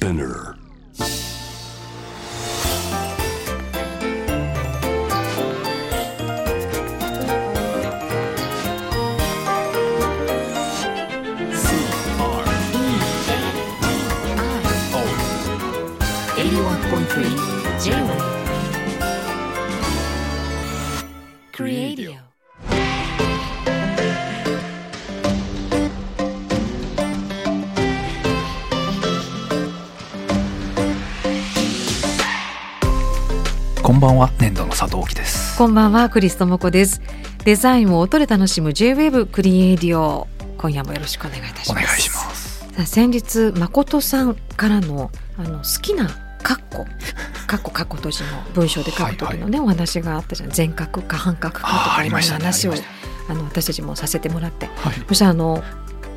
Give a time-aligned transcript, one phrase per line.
[0.00, 0.59] Spinner.
[34.70, 35.58] の佐藤貴です。
[35.58, 37.02] こんばんはクリストモコです。
[37.44, 40.28] デザインを音で楽しむ J-Wave クリエイディオ。
[40.58, 41.84] 今夜もよろしくお願いいたします。
[41.84, 42.60] お願いします。
[42.60, 46.08] さあ先日誠さんからのあの好きな
[46.42, 46.86] カッコ
[47.46, 50.50] カッコカッコ閉じの文章で書く時のね、お話があったじゃん。
[50.50, 52.38] 全角か半角かとかいろんなありました。
[52.38, 52.74] ね話を
[53.28, 54.66] あの私たちもさせてもらって。
[54.66, 54.94] はい。
[55.08, 55.64] そしたらあの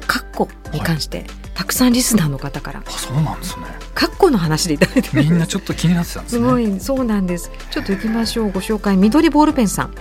[0.07, 2.83] カッコに関して、たくさんリスナーの方から。
[2.85, 3.65] あそうなんですね。
[3.93, 7.51] カッコの話でいただいてみんなちょっと気になってたんですすねごいそうなんです。
[7.71, 8.51] ちょっと行きましょう。
[8.51, 8.97] ご紹介。
[8.97, 9.93] 緑ボールペンさん、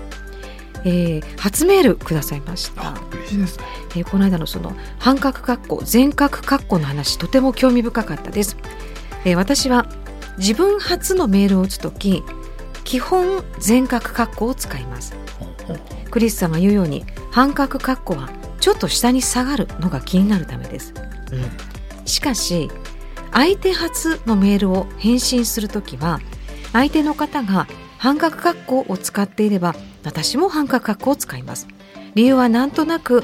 [0.84, 2.88] えー初メールくださいました。
[2.88, 3.64] あ嬉しいですね。
[3.90, 8.56] えーこの間のその半角括弧全角括弧の話とても興味深かったです、
[9.24, 9.86] えー私は
[10.38, 12.22] 自分初のメールを打つとき
[12.84, 15.14] 基本全角括弧を使います。
[16.10, 18.28] クリスさんが言うように半角括弧は
[18.62, 20.94] ちょっと下に下がるのが気になるためです、
[21.32, 21.72] うん
[22.04, 22.68] しかし
[23.30, 26.18] 相手初のメールを返信するときは
[26.72, 29.74] 相手の方が半角括弧を使っていれば
[30.04, 31.68] 私も半角括弧を使います。
[32.14, 33.22] 理由はなんとなく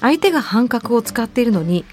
[0.00, 1.86] 相手が半角を使っているのに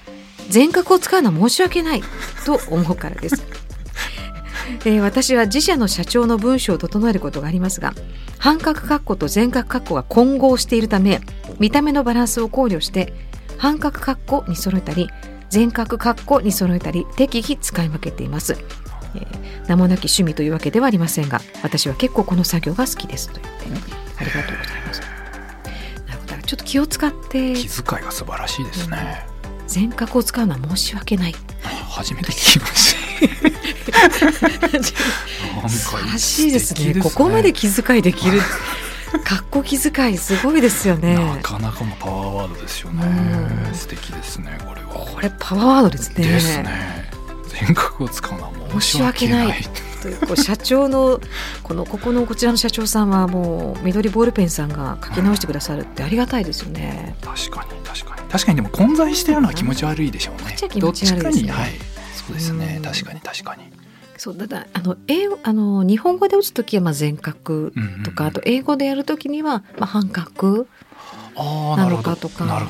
[0.50, 2.04] 全角を使うのは申し訳ない
[2.46, 3.65] と思うからです。
[4.86, 7.94] えー私は自社の社長の文章を整えることがありますが
[8.40, 11.22] 半角括弧と全角括弧が混合しているため
[11.60, 13.14] 見た目のバランスを考慮して
[13.58, 15.10] 半角括弧に揃えたり
[15.50, 18.58] 全角括弧に揃えたり適宜使い分けています、
[19.16, 25.02] えー名もなき趣味というわけではありませんが私は結構この作業が好きですと言ってありがとうございます。
[26.08, 26.42] なるほど。
[26.44, 29.26] ちょっと気を使って気遣いが素晴らしいですね、
[29.68, 31.36] 全角を使うのは申し訳ない。
[31.90, 33.05] 初めて聞きました
[36.12, 37.02] らしいです素敵ね。
[37.02, 38.40] ここまで気遣いできる
[39.24, 41.16] かっこ気遣いすごいですよね。
[41.16, 43.06] なかなかもパワーワードですよね。
[43.68, 43.74] うん。
[43.74, 44.88] 素敵ですねこれは。
[44.88, 46.28] これパワーワードですね。
[46.28, 47.10] ですね。
[47.48, 49.64] 全角を使うのは申し訳ない。
[50.02, 51.20] というこう社長の
[51.64, 57.16] このここのこちらの社長さんはもう緑ボールペンさんが書き直してくださるってありがたいですよね。
[57.22, 58.30] 確かに確かに。
[58.30, 60.42] 確かにでも混在してるのは気持ち悪いでしょうね。
[60.44, 61.48] こっちは気持ち悪いですね。
[61.48, 62.76] どっちかにはいそうですね。
[62.78, 62.84] うん。
[62.84, 63.64] 確かに確かに。
[64.18, 67.72] そうだだあの英語あの日本語で打つ時はまあ全角
[68.06, 70.68] とか、あと英語でやる時にはまあ半角
[71.36, 72.10] ああなるほど。
[72.10, 72.68] なのかとか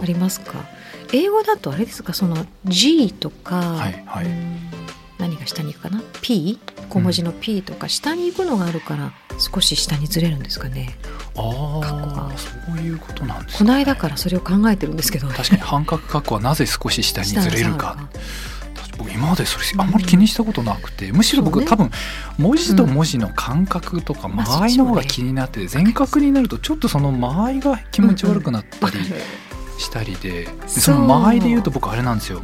[0.00, 0.64] ありますか？
[1.12, 2.14] 英語だとあれですか？
[2.14, 4.26] その G とか、はいはい。
[4.26, 4.58] うん
[5.18, 6.58] 何が下に行くかな？P
[6.90, 10.98] 小文字の P とか下に行くのがあるから少し下にずれるんですかね？
[11.36, 13.58] ああそういうことなんですね。
[13.60, 17.96] この間からそれを考えてるんですけど、確かに半角括弧はなぜ少し下にずれるか。
[17.96, 18.55] 下
[18.96, 21.66] 僕今までそれあんまり気にしたことなくて、むしろ僕、ね。
[21.66, 21.90] 多分
[22.38, 28.96] 文字と文字の間隔とかまあ間合いの方が気になってて全角になるとちょっとその間合いが気持ち悪くなったり
[29.78, 30.48] したりでう。
[30.68, 32.42] その間合いで言うと僕あれなんですよ。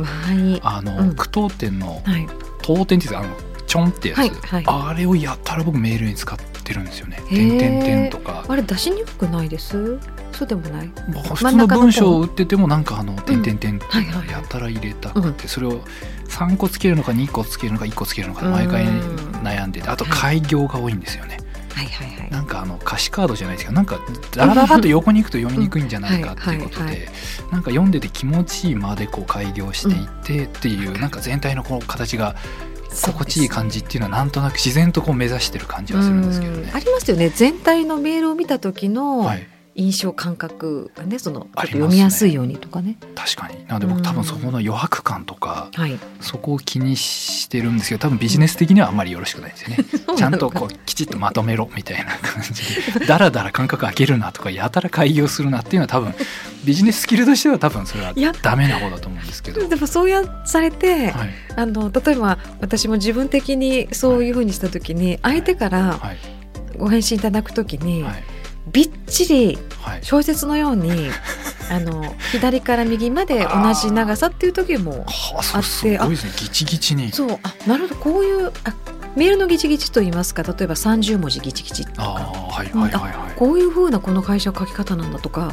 [0.63, 1.15] あの、うん。
[1.15, 2.27] 句読点のはい。
[2.63, 3.29] 当点っていうかあの
[3.67, 4.65] ちょんってやつ、はいはい。
[4.67, 7.21] あれをやったら僕メールに使ってるんですよね。
[7.29, 8.45] 点点点とか。
[8.47, 9.99] あれ出しにくくないです？
[10.43, 10.89] そうでもない。
[11.09, 13.87] まあ普通の文章を打っててもなんかあの点点点って
[14.31, 15.81] やたら入れたくてそれを
[16.29, 21.39] 3個つけるのか2個つけるのか1個つけるのか毎回うん悩んでてあと開業が多いんですよね。
[21.75, 22.31] はいはいはい。
[22.31, 24.01] なんかあの歌詞カードじゃないですかなんか
[24.33, 27.09] ダラダラと横に行くと読みにくいんじゃないかっていうことで
[27.53, 32.35] なんか読んでて気持ちいいまでこう開業していってっていうなんか全体のこう形が
[32.91, 36.69] 心地いい感じっていうのはなんとなく自然とこう目指してる感じはするんですけどね。
[36.71, 36.77] うん。
[36.77, 36.79] あ。
[36.79, 37.31] りますよね。
[37.31, 42.97] 全体のメールを見た時のはい印象感覚がねその読みやすいようにとかね。
[43.15, 43.67] 確かに。
[43.67, 45.99] なので僕多分そこの余白感とかはい。
[46.21, 49.79] そこを気にしてるんですけど多分ビジネス的にはあんまりよろしくないですよね。
[50.17, 56.15] ちゃんとこううきちっとまとめろみたいな感じでだらだら間隔空けるなとかやたら開業するなっていうのは多分
[56.65, 59.67] ビジネススキルとしては多分それはダメな方だと思うんですけど。
[59.67, 61.31] でもそうやされて、はい。
[61.57, 66.19] あの例えば私も自分的にそういうふうにした時に相手からはい。
[66.79, 68.25] ご返信いただく時に、はい
[68.71, 70.01] びっちりはい。
[70.05, 71.09] 小説のように
[71.71, 75.93] あの左から右まで同じ長さっていう時もはあ、あってそう。
[75.93, 76.33] すごいですね。
[76.37, 77.13] ギチギチに。
[77.13, 78.01] そうあなるほど。
[78.01, 78.75] こういうあ
[79.17, 82.11] メールのギチギチと言いますか例えば30文字ギチギチとあか。
[82.11, 83.33] あはいはいはいはい。
[83.37, 85.53] こういうふうなこの会社書き方なんだとか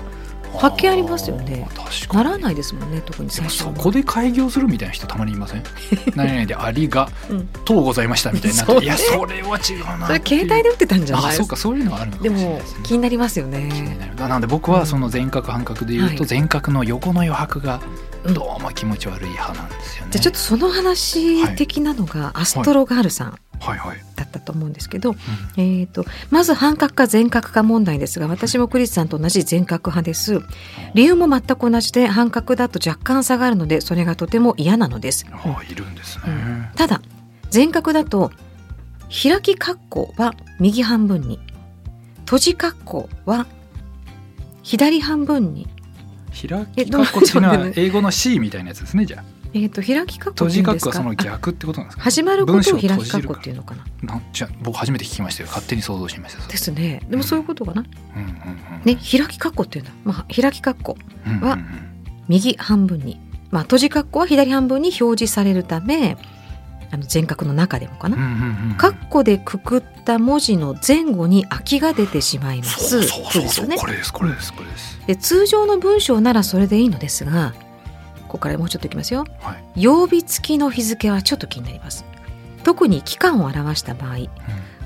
[0.57, 1.67] 発見ありますよね。
[2.13, 3.75] ならないですもんね特に最初は。
[3.75, 5.63] そこで開業するみたいな人たまにいません？
[6.15, 7.47] 何々でありがうん。
[7.65, 11.25] とうございましたみたいにないやそれは違うなそれ携帯で打ってたんじゃない？
[11.29, 14.13] あそうかそういうのがあるのかでも気になりますよね。
[14.17, 16.25] なので僕はその全角半角で言うとはい。
[16.25, 17.79] 全角の横の余白が
[18.25, 18.33] うん。
[18.33, 20.11] どうも気持ち悪い派なんですよね。
[20.11, 23.27] じゃあちょっとその話的なのがアストロガールさん。
[23.27, 23.48] はいはい。
[24.15, 25.15] だったと思うんですけど、
[25.57, 30.41] えー、とまず半角か全角か問題ですが私もクリスさんと同じ全角派です。
[30.93, 36.23] 理由も全く同じで半角だと若干差があるのでそれがとても嫌なのです、ああいるんですね。
[36.27, 36.67] うん。
[36.75, 37.01] ただ
[37.49, 38.31] 全角だと
[39.09, 41.39] 開き括弧は右半分に
[42.25, 43.47] 閉じ括弧は
[44.61, 45.67] 左半分に、
[46.29, 49.38] 開き括弧っていうのは英語の C みたいなやつですねじゃあ。
[49.53, 52.03] えー、と開き括弧閉じ括弧はそのあ逆ってことなんですか？
[52.03, 53.83] 始まることを開き括弧っていうのかな？
[54.03, 56.47] なんじゃあ僕初めて聞きましたよ勝手に想像しました。
[56.47, 57.83] ですねでもそういうことかな、
[58.15, 58.35] うんうんうん。
[58.85, 61.57] ね開き括弧っていうんだ、まあ、開き括弧うんうんうんは
[62.27, 63.19] 右半分に、
[63.49, 66.15] まあ、閉じ括弧は左半分に表示されるため
[66.91, 68.77] あの全角の中でもかな、うんうんうん。
[68.77, 74.99] 括弧でくくった文字の前後に空きが出てしまいますそうそうそうそう、ねこれですこれですこれです。
[75.07, 77.53] で通常の文章ならそれでいいのですが
[78.29, 79.25] ここからもうちょっといきますよ。
[79.41, 79.81] はい。
[79.81, 82.05] 曜日付きの日付はちょっと気になります。
[82.63, 84.17] 特に期間を表した場合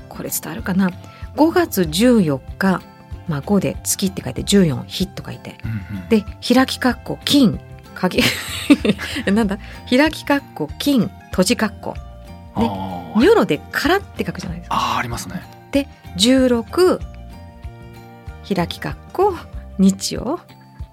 [0.08, 0.90] これ伝わるかな
[1.36, 2.82] ？5月14日
[3.28, 5.58] まあ5で月って書いて14日と書いて。
[5.64, 6.02] うんうん。
[6.02, 6.08] うん。
[6.08, 7.60] で開き括弧金
[7.94, 8.22] 鍵。
[9.32, 9.58] なんだ？
[9.88, 11.94] 開き括弧金閉じ括弧。
[11.94, 12.00] ね。
[12.56, 13.20] あー。
[13.20, 14.76] ニョロでからって書くじゃないですか。
[14.76, 15.42] あーありますね。
[16.16, 17.00] 16
[18.46, 19.34] 開き括弧
[19.78, 20.38] 日曜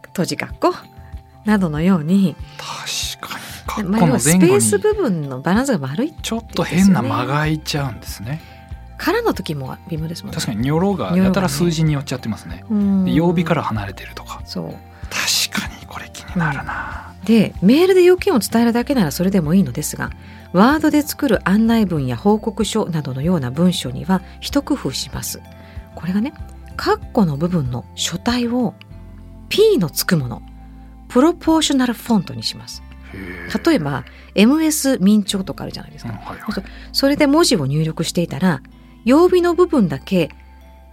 [0.08, 0.74] 閉じ括弧
[1.46, 2.36] などのように、
[3.18, 3.52] 確かに。
[3.90, 8.42] まあ、括弧の要はス前後にペース部分のバランスが悪いちょっと変な間が空いちゃうんですね。
[8.98, 12.64] からの時も微妙ですもんね確かにニョロがやたら数字によっちゃってますね。
[12.70, 14.42] うんで曜日から離れてるとか。
[14.46, 14.66] そう
[15.10, 17.14] 確かにこれ気になるな。
[17.26, 20.12] でメールで要件を伝えるだけならそれでもいいのですが
[20.54, 25.40] ワードで作る案内文や報告書などのような文章には一工夫します
[25.96, 26.34] これがね
[26.78, 28.74] カッコの部分の書体を
[29.50, 30.42] P のつくもの
[31.12, 32.82] プロポーショナルフォントにします。
[33.66, 34.06] 例えば
[34.36, 36.64] MS 明朝とかあるじゃないですか、うんはいはい。
[36.94, 38.62] それで文字を入力していたら
[39.04, 40.30] 曜日の部分だけ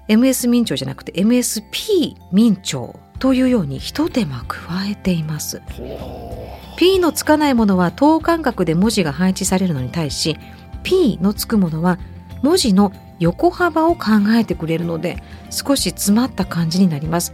[0.09, 5.63] MS 明朝じゃなくて MSP 明朝というように一手間加えています。
[6.77, 10.37] P のつかないものは等間隔で文字が配置されるのに対し
[10.83, 11.99] P のつくものは
[12.43, 17.33] 文字の横幅を考えてくれるので少し詰まった感じになります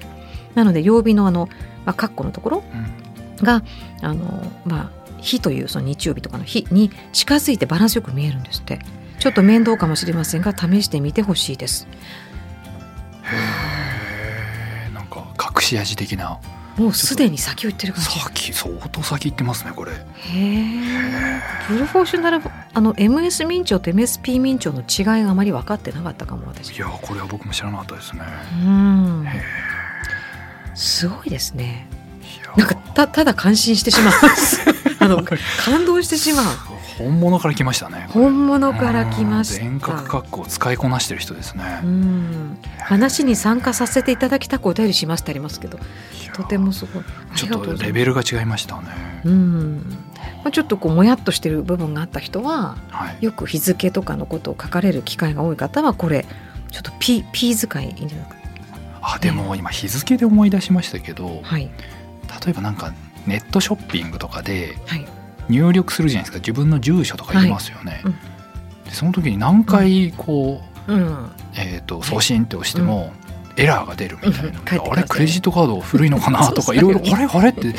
[0.54, 1.48] なので曜日のあの、
[1.84, 2.64] まあ、カッコのところ
[3.38, 3.44] うん。
[3.44, 3.62] が
[4.00, 8.78] あのまあ日というその日曜日とかの日に近づいてバランスよく見えるんですって。
[9.18, 11.88] ちょっと面倒かもしれませんが試してみてほしいです。
[13.22, 14.92] へー。
[14.92, 16.38] なんか隠し味的な。
[16.76, 18.10] もうすでに先を言ってる感じ。
[18.20, 19.92] 先相当先行ってますねこれ。
[19.92, 22.42] へえプロフォーショナル
[22.74, 26.76] あの MS 明朝と MSP 明朝の違いがあまり分かってなかったかも私。
[26.76, 28.22] いやこれは僕も知らなかったですね。
[28.62, 29.24] うん。
[29.26, 29.42] へ
[30.74, 31.86] すごいですね。
[32.56, 34.14] なんかたただ感心してしまう。
[35.00, 35.22] あの
[35.64, 36.44] 感動してしまう。
[36.98, 39.64] 本物から来ましたね本物から来ました。
[39.64, 41.80] うん全角格好を使いこなしてる人ですね。
[41.82, 42.58] うん。
[42.78, 45.78] 話に参加させていただきたくお便りしますってありますけど
[46.34, 47.04] とてもすごい。
[47.32, 49.22] あちょっとレベルが違いましたね。
[49.24, 49.96] うん。
[50.44, 53.24] まあ、ちょっとこうもやっとしてる部分があった人ははい。
[53.24, 56.26] よく日付とかのことを書かれる機会が多い方はこれ
[56.70, 58.43] ちょっと P, P 使いいいんじゃないか
[59.06, 61.70] あでも今日付で思い出しましたけどはい。
[62.44, 62.92] 例えばなんか
[63.26, 65.06] ネットショッピングとかではい。
[65.48, 66.38] 入力するじゃないですか。
[66.38, 68.12] 自分の住所とか入れますよね、うん。
[68.84, 71.30] でその時に何回こう、うん。
[71.54, 73.12] えー、と送信って押しても、
[73.56, 74.92] エラーが出るみたいな、うん。
[74.92, 77.74] あれクレジットカード古いのかなとか いろいろあれあれって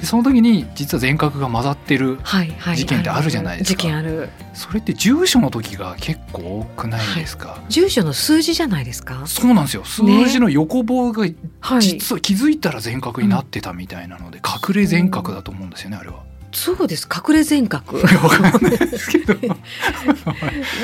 [0.00, 3.76] でその時に実は全角が混ざってるはいはい事件ってあるじゃないですか。
[3.76, 4.28] 事件ある。
[4.54, 9.26] それって住所の時が結構多くないですか、住所の数字じゃないですか？
[9.26, 9.84] そうなんですよ。
[9.84, 11.26] 数字の横棒が
[11.60, 11.82] はい。
[11.82, 16.22] 実は気づいたら全角になってたみたいなので、隠れ全角だと思うんですよねあれは。
[16.52, 17.08] そうです。
[17.12, 17.98] 隠れ全角。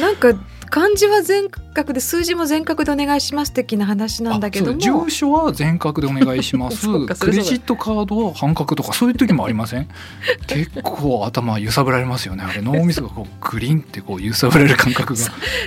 [0.01, 0.35] なんか
[0.75, 4.79] 漢字は全角で数字も全角でお願いします的な話なんだけども。
[4.81, 6.89] 住所は全角でお願いします。
[7.21, 9.87] クレジットカードは半角とかそういう時もありません？
[10.49, 12.43] 結構頭揺さぶられますよね。
[12.43, 15.21] あれ脳みそがこうグリンってこう揺さぶられる感覚が。
[15.23, 15.25] い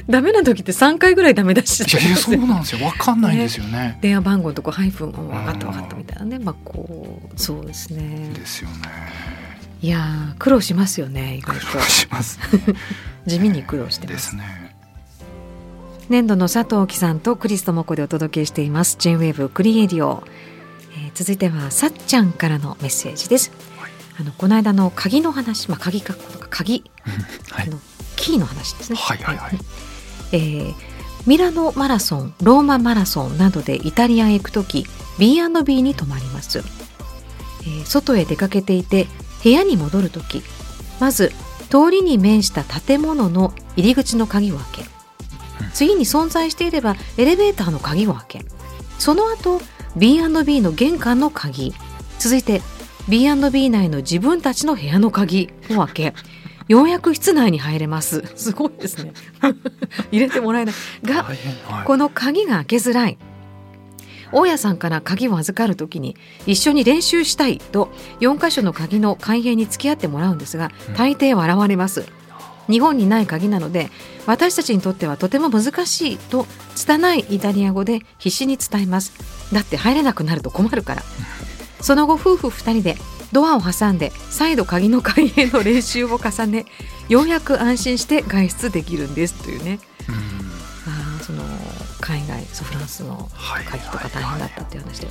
[0.09, 2.85] ダメな時って3回ぐらいダメ出しやいやそうなんですよ。
[2.85, 3.97] わかんないんですよね。
[4.01, 6.39] 電話番号のとこハイフン分かった分かったみたいなね。
[6.39, 8.29] まあこうそうですね。
[8.33, 8.75] ですよね。
[9.81, 11.65] いやー苦労しますよね意外と。
[11.67, 12.39] 苦労します。
[13.25, 14.31] 地味に苦労してでます。
[14.31, 14.66] すね
[16.09, 18.95] 年度の佐藤貴さんとクリストモコでお届けしています。
[18.99, 20.23] J-WAVE クリエディオ、
[20.95, 23.51] ええー続いてはさっちゃんからのメッセージです。
[23.79, 23.91] はい。
[24.21, 26.83] あのこの間の鍵の話、まあ鍵括弧とか鍵、
[27.49, 27.67] はい。
[27.67, 27.79] あの
[28.15, 28.97] キーの話ですね。
[28.97, 29.57] はいはいはい。
[30.31, 30.73] えー
[31.25, 34.85] ミラノマラソン、ローママラソンなどでイタリアへ行くとき
[35.19, 39.07] B&B に泊まります、えー外へ出かけていて
[39.43, 40.41] 部屋に戻るとき
[41.01, 41.33] まず
[41.69, 44.96] 通りに面した建物の入り口の鍵を開けうん
[45.73, 48.45] 次に存在していればエレベーターの鍵を開け。
[48.99, 49.61] その後
[49.95, 51.73] B&B の玄関の鍵。
[52.19, 52.61] 続いて
[53.09, 56.13] B&B 内の自分たちの部屋の鍵を開け。
[56.67, 58.23] ようやく室内に入れます。
[58.35, 59.13] すごいですね。
[60.11, 60.75] 入れてもらえない。
[61.03, 61.25] が
[61.85, 63.17] この鍵が開けづらい。
[64.31, 70.93] 大家さんから鍵を預かるときに一緒に練習したいと4箇所の鍵の開閉に付き合ってもらうんですがうん。
[70.95, 72.05] 大抵笑われます
[72.69, 73.89] 日本にない鍵なので
[74.25, 76.45] 私たちにとってはとても難しいと
[76.75, 79.13] 拙いイタリア語で必死に伝えます。
[79.53, 81.03] だって入れなくなると困るから。
[81.81, 82.97] その後夫婦2人で
[83.31, 86.65] ドアを挟んで再度鍵の開閉の練習を重ね
[87.07, 89.79] ようやく安心して外出できるんですというね。
[90.09, 90.15] うん。
[90.15, 91.43] あーその
[91.99, 95.07] 海外フランスのはい鍵とか大変だったっていう話で、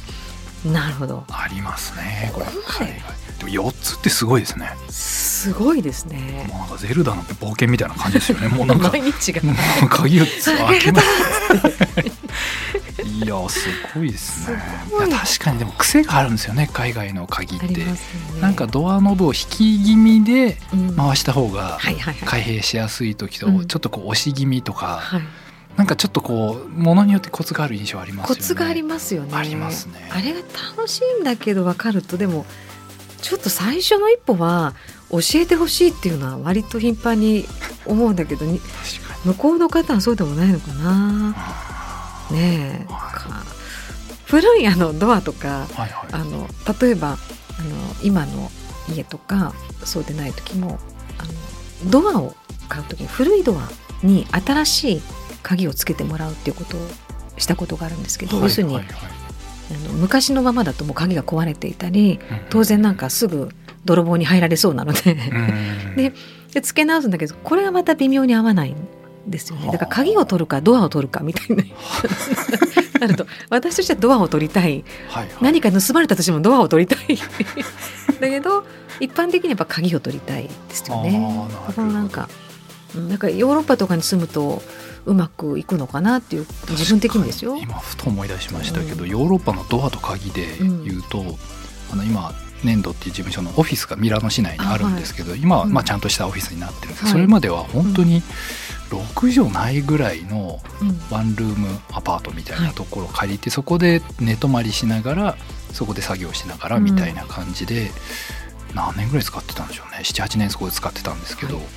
[0.73, 1.25] なるほど。
[1.30, 2.46] ありますねこれ。
[2.46, 3.44] ここまで？
[3.44, 4.70] も4つってすごいですね。
[4.88, 6.46] すごいですね。
[6.49, 8.49] もうなんかゼルダの冒険みたいな感じですよね。
[8.49, 9.42] もうなんか 毎日が。
[9.42, 9.52] も
[9.85, 11.02] う鍵を開けまあ
[13.06, 14.58] いやすごいですね。
[14.90, 15.08] い。
[15.08, 17.66] いや確かにでも癖があるんですよね海外の鍵って。
[17.68, 17.94] ね。
[18.40, 20.96] なんかドアノブを引き気味でうん。
[20.96, 22.14] 回した方がはいはいはい。
[22.25, 23.66] 開閉しやすい時とうん。
[23.66, 25.23] ちょっとこう押し気味とかはい
[25.76, 28.40] なんかちょっとこうものによってコツがある印象ありますよね。
[28.40, 29.30] コツがありますよね。
[29.35, 30.09] ありますね。
[30.11, 30.38] あれが
[30.76, 32.47] 楽しいんだけど分かるとでも
[33.21, 34.75] ちょっと最初の一歩は
[35.11, 37.45] 教えてほしいっていうのは割と頻繁に
[37.85, 38.47] 思うんだけど
[39.25, 41.35] 向こうの方はそうでもないのかな？
[42.30, 42.92] にねえ。
[42.92, 43.45] はいか
[44.26, 46.09] 古いあのドアとかはいはい。
[46.12, 46.49] あの
[46.80, 47.18] 例えばあの
[48.02, 48.50] 今の
[48.88, 49.52] 家とか
[49.85, 50.78] そうでない時も
[51.18, 51.25] あ
[51.85, 52.35] のドアを
[52.68, 53.68] 買う時に古いドア
[54.02, 55.02] に新しい
[55.46, 56.80] 鍵をつけてもらうっていうことを
[57.38, 63.50] したことがあるんですけど、要するに、あの昔のままだともう鍵が壊れていたりはい当然なんかすぐ
[63.84, 65.12] 泥棒に入られそうなので。
[65.12, 65.94] うん。
[65.96, 66.12] で
[66.52, 68.76] で付け直すんだけどこれがまた微妙に合わないん
[69.26, 69.66] ですよね。
[69.70, 71.62] だから鍵を取るかドアを取るかみたいな。
[72.98, 74.84] なると私としてはドアを取りたい。
[75.08, 75.28] はいはい。
[75.42, 77.16] 何か盗まれたとしてもドアを取りたい。
[78.20, 78.64] だけど
[78.98, 81.48] 一般的にやっぱ鍵を取りたいですよね。
[81.68, 82.28] だからなんか
[82.94, 84.62] うんなんかヨーロッパとかに住むと
[85.06, 87.56] うまくいくのかなっていう自分的にですよ。
[87.56, 91.25] 今ふと思い出しましたけど、うんヨーロッパのドアと鍵で言うと、
[91.92, 92.34] あの今
[92.64, 95.72] 粘土っていう事務所のオフィスがミラノ市内にあるんですけど、今はうん。
[95.72, 97.10] まあちゃんとしたオフィスになってるんです。
[97.10, 98.22] それまでは本当に
[98.90, 101.00] 6畳ないぐらいのうん。
[101.10, 105.36] ワンルームアパートみたいなところを借りて、そこで寝泊まりしながら
[105.72, 107.90] そこで作業しながらみたいな感じで、
[108.75, 109.98] 何年ぐらい使ってたんでしょうね。
[110.02, 111.64] 78年そこで使ってたんですけど、はい。
[111.64, 111.70] で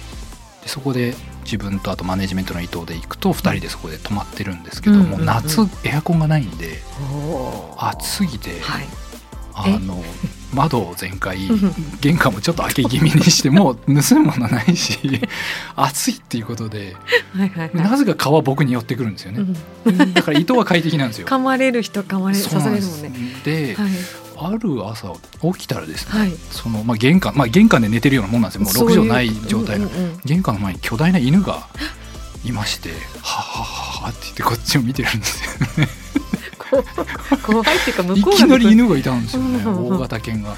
[0.69, 6.77] そこで自分とあとマネジメントの伊藤で行くと2人でそこで泊まってるんですけど、うんもう夏エアコンがないんで
[7.77, 8.85] 暑すぎて、はい。
[9.61, 10.01] あの
[10.53, 11.73] 窓を全開うん。
[11.99, 14.97] 玄関もちょっと開け気味にしてもう盗むものないし
[15.75, 16.95] 暑いっていうことで
[17.73, 19.39] なぜか蚊は僕に寄ってくるんですよね。
[19.85, 20.13] うん。
[20.13, 21.27] だから伊藤は快適なんですよ。
[21.27, 22.97] 噛まれる人噛まれ刺そうなんです。
[22.97, 23.41] されるもんね。
[23.43, 23.91] で、はい
[24.41, 25.13] ある朝
[25.53, 26.31] 起きたらですね、はい。
[26.51, 28.63] そのまあ玄関まあ玄関で寝てるようなもんなんですよ。
[28.63, 31.67] もう6そういう畳ない状態の、うんうんうん玄関の前に巨大な犬が
[32.45, 32.89] いまして、
[33.21, 35.89] ははははって言ってこっちを見てるんですよね。
[36.57, 36.83] こ
[37.53, 39.63] 怖いっていうか向いこうがきなり犬がいたんですよね。
[39.63, 40.55] うんうんうん大型犬が。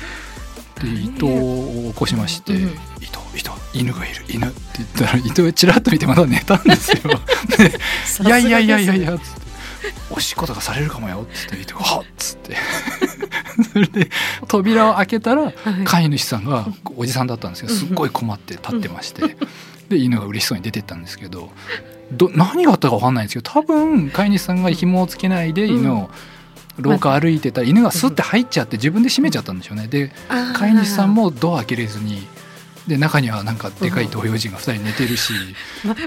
[0.81, 2.73] で伊藤を起こしまして「うんうん伊
[3.05, 6.97] 藤伊藤犬がいる犬」って言ったら伊藤がちらっと見てまだ寝たんですよ。
[7.57, 7.79] で
[8.25, 9.40] いやいやいやいやいや」っつって
[10.09, 12.57] 「おしっことかされるかもよ」っつって伊藤が「はっ」つって。
[13.73, 14.09] それで
[14.47, 15.53] 扉を開けたらはい。
[15.83, 19.35] 飼い主さんがおじさんだったんですけどすっごい困って立ってまして。
[19.89, 21.49] で犬が嬉しそうに出てったんですけど
[22.13, 26.09] ど何があったか分かんないんですけど多分飼い主さんが紐をつけないで犬を
[26.77, 29.87] 廊下歩いてたら犬がスッて入っちゃって自分で閉めちゃったんでしょうね。
[29.87, 30.11] で
[30.53, 32.25] 飼い主さんもドア開けれずに
[32.87, 35.33] で中にはなんかでかい東洋人が2人寝てるし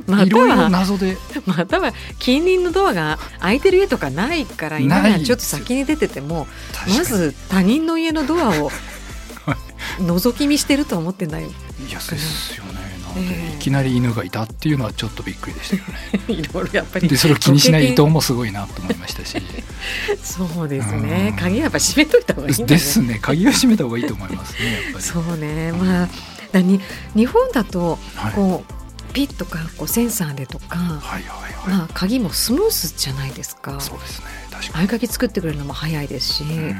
[0.06, 1.16] まいろいろは謎で。
[1.46, 6.46] または近隣のドアが開いてる家とかないから今ないがちょっと先に出てても
[6.88, 8.70] まず他人の家のドアを
[9.98, 11.44] 覗き見してると思ってない。
[11.44, 11.46] い
[11.92, 12.72] やですよね。
[13.02, 15.82] なので、ええいきなり犬がいたっていうのはちょっとびっくりでしたよ
[16.28, 16.34] ね。
[16.34, 19.40] いろいろやっぱりでそれを気にしない伊藤もすごいなと思いましたし。
[20.22, 21.28] そうですね。
[21.30, 21.36] うん。
[21.36, 22.66] 鍵はやっぱ閉めといた方がいいね。
[22.66, 23.18] ですね。
[23.22, 25.04] 鍵を閉めた方がいいと思いますねやっぱり。
[25.04, 25.72] そうね。
[25.72, 26.08] まあ
[26.54, 26.80] だに
[27.14, 28.32] 日本だとはい。
[28.32, 33.80] こう、ピッとかこうセンサーでとか、はいはいはい、まあ、鍵もスムースじゃないですか。
[33.80, 34.26] そうですね。
[34.50, 36.76] 確か合鍵作ってくれるのも早いですし、に、うん。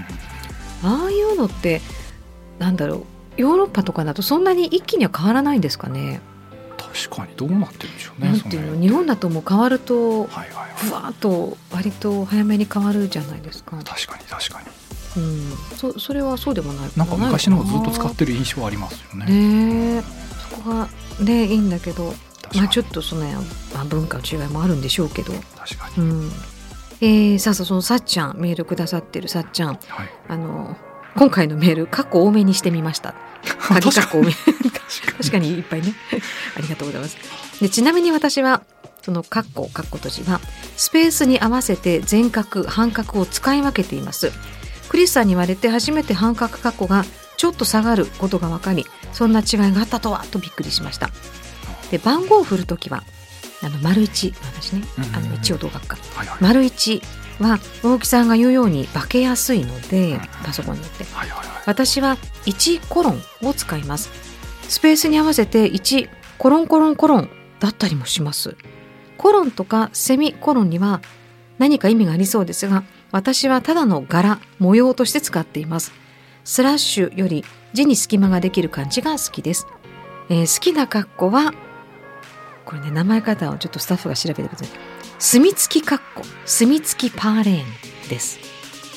[0.83, 1.81] ああいうのって
[2.59, 6.21] なんだろうヨーロッパとかだとそんなに一気には変わらないんですかね？
[6.77, 7.35] 確かに。
[7.37, 10.71] どうなってるんでしょうねなんていうその日本だともう変わるとはいはいはい。
[10.77, 13.77] ふわーっと割と早めに変わるじゃないですか。
[13.85, 14.67] 確かに確かに
[15.17, 16.91] うん、そそれはそうでもない。
[16.97, 19.27] なんか昔のずっと使っってる印象ありますよね。
[19.27, 20.03] ねえ。
[20.51, 20.89] そこが
[21.21, 22.15] ねいいんだけど。
[22.55, 23.25] まあちょっとその、
[23.75, 26.05] まあ、文化の違いもあるんでしょうけど、確かに。
[26.05, 26.31] うん。
[27.01, 29.79] えー、さあそのさっちゃんメールくださってるさっちゃん。
[29.89, 30.09] はい。
[30.29, 30.77] あの
[31.17, 33.15] 今回のメールカッコ多めにしてみました。
[33.45, 34.33] 鍵カッコ多め。
[35.19, 35.51] 確かに。
[35.51, 35.95] いっぱいね。
[36.57, 37.17] ありがとうございます。
[37.61, 38.63] でちなみに私は
[39.03, 40.41] そのカッコカッコ閉じは
[40.77, 44.33] スペースに合わせて全角半角を使い分けています
[44.95, 47.05] クリスさんに言われて初めて半角カッコが
[47.37, 51.11] ちょっと下がることが分かりそんな違いがあったとはとびっくりしました。
[51.91, 53.03] で番号を振るときは
[53.61, 55.97] あの丸一の話ねあの一応同学科。
[55.97, 56.39] はいはい。
[56.41, 57.03] 丸一
[57.41, 61.03] は大木さんが言うように化けやすいのでうんパソコンによって。
[61.13, 61.63] はいはいはい。
[61.67, 64.11] 私は1コロンを使います。
[64.69, 66.09] スペースに合わせて1
[66.39, 68.57] コロンコロンコロンだったりもします。
[69.19, 71.01] コロンとかセミコロンには
[71.59, 72.85] 何か意味がありそうですが
[73.15, 75.93] 私はただの柄模様として使っています。
[76.43, 79.69] スラッシュより字に隙間ができる感じが好きです、
[80.29, 81.55] えー好きな格好は
[82.65, 84.69] これね名前方をちょっとスタッフが調べてください。
[85.21, 86.23] 墨付き格好。
[86.45, 87.63] 墨付きパーレー
[88.07, 88.41] ンです。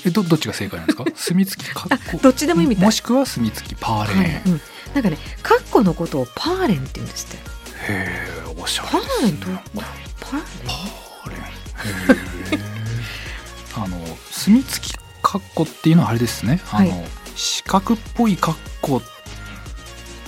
[0.04, 1.06] えどどっちが正解なんですか？
[1.16, 2.86] 墨付きカッコどっちでもいいみたい。
[2.86, 4.62] もしくは墨付きパーレーン、はいうん、
[4.96, 7.38] なんかねカッコのことをパーレンって言うんですって。
[7.94, 9.06] へえおしゃれね。
[9.22, 9.84] ーレンとパーレン？
[10.18, 11.40] パーレン。
[11.40, 11.44] へ
[12.34, 12.37] え
[14.48, 16.62] 墨付きカッコっていうのはあれですね。
[16.72, 17.08] あの、はい。
[17.36, 19.02] 四角っぽいカッコ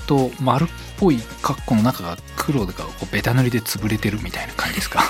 [0.08, 0.68] と丸っ
[1.00, 5.04] ぽいカッコの中が黒がこうベタ塗りで潰れてるみたいな感じですか？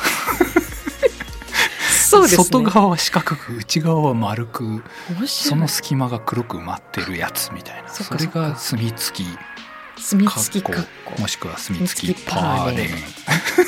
[2.09, 2.43] そうですね。
[2.43, 4.83] 外側は四角く内側は丸く
[5.27, 7.89] その隙間が黒く埋まってるやつみたいな。
[7.89, 9.27] それが墨付き
[10.01, 12.97] 墨カッ付きカッココもしくは墨付きパーレーン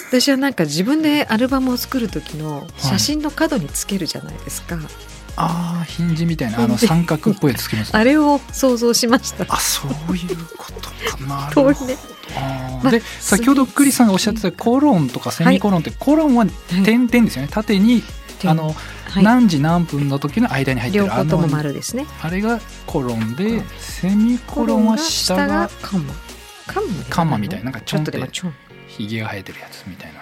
[0.10, 4.78] 私はなんか自分でアルバムを作る時の写真の角につけるじゃないですか、
[5.36, 8.00] ああヒンジみたいなあの三角っぽいやつつきますね。
[8.00, 9.46] あれを想像しました。
[9.50, 10.96] あそういうことか。
[11.28, 12.12] なるほど。
[12.84, 16.46] あで先ほどクリスさんがおっしゃってたコロンとかセミコロンって、コロンは
[16.84, 17.48] 点々ですよね。
[17.52, 18.04] 縦に、
[18.46, 18.76] あの、
[19.10, 22.06] はい、何時何分の時の間に入ってるあの丸ですね。
[22.22, 23.66] あれがコロンで、うん。
[23.80, 26.14] セミコロンは下がカンマ
[26.68, 28.12] カンマでカンマみたいななんかちちょっと
[28.88, 30.22] ひげが生えてるやつみたいな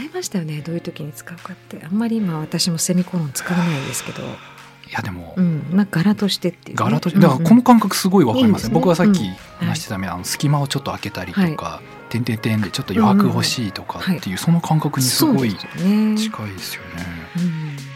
[0.00, 1.84] 習いましたよねどういう時に使うかって。
[1.84, 4.22] あんまり今私もセミコロン使わないですけど。
[4.22, 8.88] いやでも、うんまあ柄としてっていうね、柄とだからこの感覚すごいわかりますね,、いいんですね。
[8.88, 9.66] 僕はさっきうん。
[9.68, 10.10] 話してたみたい。
[10.10, 16.16] な、あの隙間をちょっと開けたりとか、点々点でちょっと余白欲しいとかっていう、その感覚にすごい近いで
[16.58, 17.06] すよね。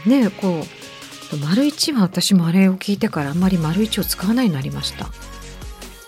[0.06, 5.08] うん、ねこう丸一は私もあれを聞いてからあんまり丸一を使わないようになりました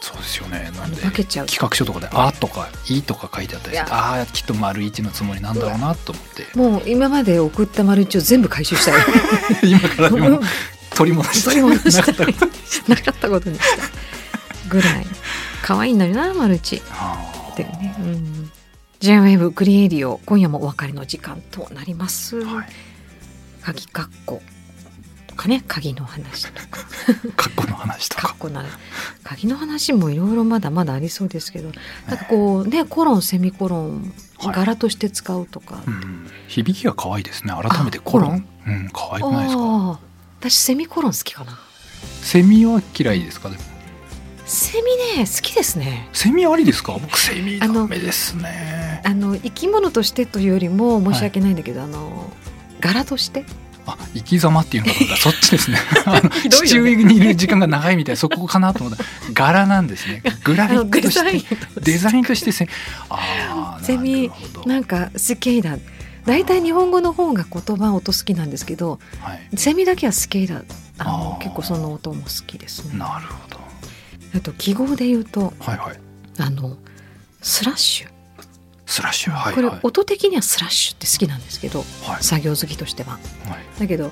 [0.07, 0.71] そうですよね。
[0.77, 1.47] なんで分けちゃう。
[1.47, 6.47] 企画書とかで「あ」とか「い」とか書いてあったりしてああきっと丸一のつもりなんだろうなと思って。
[6.55, 8.99] もう今まで送った丸一を全部回収したよ
[9.65, 10.41] 今からでも
[10.95, 12.07] 取り戻した取り戻したい。
[12.07, 15.07] なかったことなかったことにしたぐらい。
[15.63, 16.81] 可愛いんだよな丸一。
[16.93, 17.53] あー。
[17.55, 18.53] っていうね、うん、
[19.01, 22.67] J-WAVE クリエイディオ今夜もお別れの時間となります、はい。
[23.63, 24.37] 鍵括弧。
[24.37, 24.56] と
[25.37, 26.79] かね鍵の話とか。
[27.37, 28.29] カッコの話とか。
[28.29, 28.69] 括弧なる
[29.23, 31.71] 鍵の話もいろいろまだまだありそうですけど
[32.09, 34.55] なんかこうねコロンセミコロンはい。
[34.55, 37.53] 柄として使うとか、うん響きが可愛いですね。
[37.53, 38.47] 改めてあコロン。
[38.67, 40.01] うん可愛くないですか？
[40.41, 41.59] 私セミコロン好きかな。
[42.21, 43.49] セミは嫌いですか？
[43.49, 43.63] でも。
[44.45, 46.09] セミね好きですね。
[46.13, 46.93] セミありですか？
[46.93, 49.03] 僕セミダあのメですね。
[49.05, 52.31] あの生き物としてというよりも申し訳ないんだけど、あの
[52.81, 53.45] 柄として
[53.87, 55.79] あ生き様っていうのかと思ったそっちですね。
[56.45, 56.51] ね。
[56.51, 59.05] 地中にいる時間が長いみたいなそこかなと思った。
[59.33, 60.23] 柄なんですね。
[60.45, 62.53] グラフィックとしてデザインとして。
[62.53, 62.69] セ
[63.09, 64.31] あーセミ
[64.65, 65.79] なんかスケイダ
[66.25, 70.63] 大体日本語の方が言葉音好きなんですけどはい、セミだけはスケイダ
[70.99, 72.99] あの結構その音も好きですね。
[72.99, 73.61] なるほど。
[74.35, 76.01] あと記号で言うとはいはい。
[76.39, 76.77] あの
[77.41, 78.09] スラッシュ、
[78.87, 79.33] スラッシュ。
[79.33, 79.81] はいこれはい。
[79.83, 82.23] 音的にはスラッシュって好きなんですけどはい。
[82.25, 83.13] 作業好きとしては。
[83.13, 83.21] はい。
[83.81, 84.11] だけど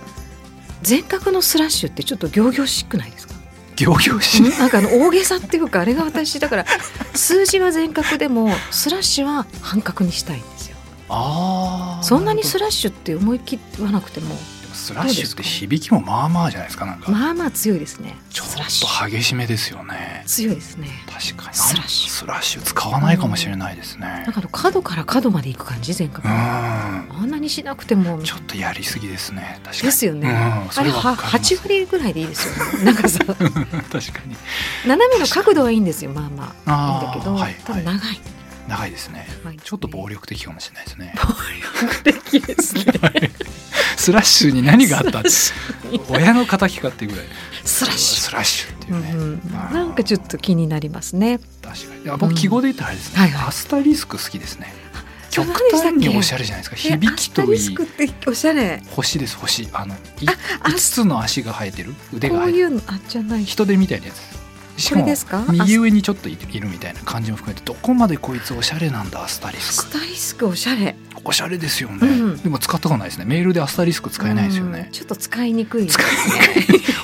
[0.82, 3.34] 全角のスラッシュってちょっと仰々しくないですか？
[3.76, 4.42] 仰々しい。
[4.42, 6.66] なんかあの大げさっていうかあれが私だから
[7.14, 10.76] 数字は全角でもスラッシュは半角にしたいんですよ。
[11.08, 14.37] ああそんなにスララッシュって思い切わなくても
[14.74, 17.10] スラッシュって響きもまあまあじゃないですかなんか。
[17.10, 18.16] まあまあ強いですね。
[18.30, 20.22] ちょっと激しめですよね。
[20.26, 20.88] 強いですね。
[21.06, 21.56] 確かに。
[21.56, 22.10] スラッシュ。
[22.10, 24.24] スラッシュ使わないかもしれないですね。
[24.26, 26.22] だから角から角まで行く感じ前回。
[26.24, 26.30] うん。
[26.30, 28.20] あんなにしなくても。
[28.22, 29.60] ちょっとやりすぎですね。
[29.64, 29.82] 確かに。
[29.82, 30.62] ですよね。
[30.66, 32.84] うん、そあれはれは8割ぐらいでいいですよね。
[32.84, 33.20] なんかさ。
[33.26, 33.48] 確か
[34.26, 34.37] に。
[34.87, 36.70] 斜めの角度はいいんですよまあまあ。
[36.70, 37.54] いいんあだけど、ーはいはい。
[37.64, 38.20] ただ長い。
[38.68, 39.26] 長いですね。
[39.34, 41.14] 長いですねちょっと暴力的かもしれないですね。
[41.16, 41.28] 暴
[41.82, 42.84] 力的ですね
[44.04, 45.10] スラッシュに何があった？
[45.10, 47.26] スラッシュ親の敵かっていうぐらい。
[47.64, 49.56] スラッシスラッシュっていうね、ュ、うん。
[49.56, 49.70] あ。
[49.70, 51.38] ーなんかちょっと気になりますね。
[51.62, 52.02] 確かに。
[52.02, 53.48] いや僕記号で言ったらあれですね、はいはい。
[53.48, 54.74] アスタリスク好きですね。
[55.30, 56.76] 極端におしゃれじゃないですか。
[56.76, 57.58] 響きといい。
[57.58, 58.82] スタリスクっておしゃれ。
[58.90, 59.66] 星です星。
[59.72, 61.94] あのいあ5つの足が生えてる。
[62.12, 62.58] 腕が生えてる。
[62.58, 63.44] いうのあじゃない。
[63.46, 64.34] 人手みたいなやつ。
[64.76, 65.46] しかもこれですか？
[65.48, 69.88] 右上にちょっといるみたいな感じも含めてどこまでこいつおしゃれなんだアスタリアスク。
[69.88, 73.24] スタリスクおしゃれおしゃれですよね、うんでも使ったことないですね。
[73.24, 74.84] メールでアスタリスク使えないですよね。
[74.87, 74.92] うん。
[74.92, 75.87] ちょっと使いにくい。
[75.87, 76.10] です使ね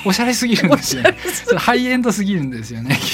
[0.05, 1.03] おしゃれすぎるんですよ。
[1.03, 2.99] ねそれハイエンドすぎるんですよね。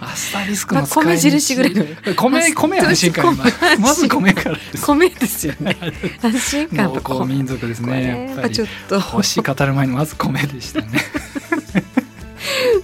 [0.00, 1.10] アスタリスクまあの使い道。
[1.10, 1.84] 米印ぐらいの。
[2.14, 3.38] 米米安心感
[3.78, 4.86] まず米からです。
[4.86, 5.76] 米ですよね。
[6.22, 8.28] 安心感と民族ですね。
[8.28, 8.42] やっぱり。
[8.42, 9.00] やっぱちょっと。
[9.00, 11.09] 星語る前にまず米でしたね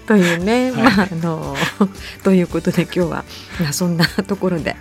[0.07, 0.83] というね、はい。
[0.83, 1.57] まああの
[2.23, 3.25] ということで今日は、
[3.61, 4.77] まあ、そんなところで、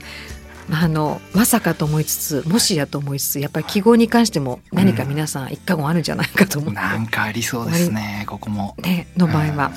[0.69, 8.75] まあ、あのまさかと思いつつもしやと思いつつやっぱり記号に関しても何か皆さん一過言あるんじゃないかと思って、なんかありそうですねここも。
[8.81, 9.71] ね、の場合は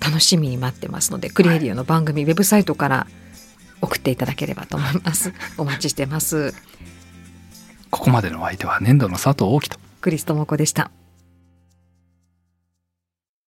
[0.00, 3.06] 楽しみに待ってますのでクリエリオの番組ウェブサイトから
[3.82, 5.32] 送っていただければと思います。
[5.58, 6.54] お待ちしてます。
[7.90, 9.78] ここまでのお相手は粘土の佐藤大樹と。
[10.00, 10.90] クリストモコでした